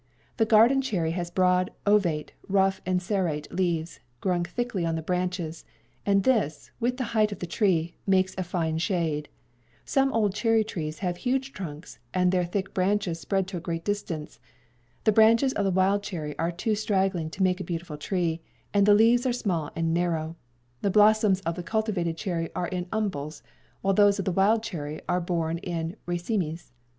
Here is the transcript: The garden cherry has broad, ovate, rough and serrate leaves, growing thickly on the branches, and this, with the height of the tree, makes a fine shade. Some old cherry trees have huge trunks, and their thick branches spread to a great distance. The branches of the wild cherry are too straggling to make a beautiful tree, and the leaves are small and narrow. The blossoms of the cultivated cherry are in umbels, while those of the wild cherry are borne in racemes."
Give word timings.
The 0.37 0.47
garden 0.47 0.81
cherry 0.81 1.11
has 1.11 1.29
broad, 1.29 1.69
ovate, 1.85 2.33
rough 2.49 2.81
and 2.87 2.99
serrate 2.99 3.53
leaves, 3.53 3.99
growing 4.19 4.43
thickly 4.45 4.83
on 4.83 4.95
the 4.95 5.03
branches, 5.03 5.63
and 6.07 6.23
this, 6.23 6.71
with 6.79 6.97
the 6.97 7.03
height 7.13 7.31
of 7.31 7.37
the 7.37 7.45
tree, 7.45 7.93
makes 8.07 8.33
a 8.35 8.41
fine 8.43 8.79
shade. 8.79 9.29
Some 9.85 10.11
old 10.11 10.33
cherry 10.33 10.63
trees 10.63 10.97
have 11.05 11.17
huge 11.17 11.53
trunks, 11.53 11.99
and 12.15 12.31
their 12.31 12.45
thick 12.45 12.73
branches 12.73 13.19
spread 13.19 13.45
to 13.49 13.57
a 13.57 13.61
great 13.61 13.85
distance. 13.85 14.39
The 15.03 15.11
branches 15.11 15.53
of 15.53 15.65
the 15.65 15.69
wild 15.69 16.01
cherry 16.01 16.35
are 16.39 16.51
too 16.51 16.73
straggling 16.73 17.29
to 17.29 17.43
make 17.43 17.59
a 17.61 17.63
beautiful 17.63 17.97
tree, 17.97 18.41
and 18.73 18.87
the 18.87 18.95
leaves 18.95 19.27
are 19.27 19.31
small 19.31 19.69
and 19.75 19.93
narrow. 19.93 20.35
The 20.81 20.89
blossoms 20.89 21.41
of 21.41 21.53
the 21.53 21.61
cultivated 21.61 22.17
cherry 22.17 22.49
are 22.55 22.67
in 22.69 22.85
umbels, 22.91 23.43
while 23.81 23.93
those 23.93 24.17
of 24.17 24.25
the 24.25 24.31
wild 24.31 24.63
cherry 24.63 25.01
are 25.07 25.21
borne 25.21 25.59
in 25.59 25.95
racemes." 26.07 26.71